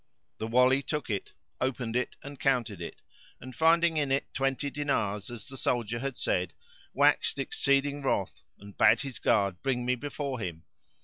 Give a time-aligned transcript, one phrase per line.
[0.39, 3.03] The Wali took it, opened it and counted it;
[3.39, 6.55] and, finding in it twenty dinars as the soldier had said,
[6.91, 10.63] waxed exceeding wroth and bade his guard bring me before him.